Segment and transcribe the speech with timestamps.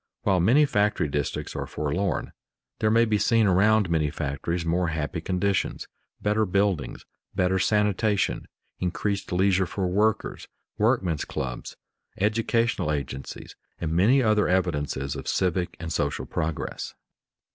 [0.23, 2.31] While many factory districts are forlorn,
[2.79, 5.87] there may be seen around many factories more happy conditions,
[6.23, 8.47] better buildings, better sanitation,
[8.79, 11.75] increased leisure for workers, workmen's clubs,
[12.17, 16.95] educational agencies, and many other evidences of civic and social progress.